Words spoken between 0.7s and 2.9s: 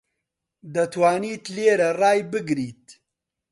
دەتوانیت لێرە ڕای بگریت؟